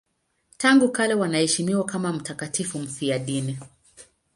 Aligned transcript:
Tangu 0.57 0.91
kale 0.91 1.13
wanaheshimiwa 1.13 1.85
kama 1.85 2.13
mtakatifu 2.13 2.79
mfiadini. 2.79 3.57